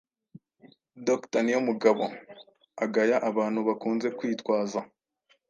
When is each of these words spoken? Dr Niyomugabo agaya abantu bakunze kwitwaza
Dr 1.07 1.41
Niyomugabo 1.43 2.03
agaya 2.83 3.17
abantu 3.29 3.59
bakunze 3.67 4.07
kwitwaza 4.17 4.79